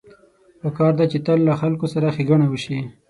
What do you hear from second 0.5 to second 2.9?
پکار ده چې تل له خلکو سره ښېګڼه وشي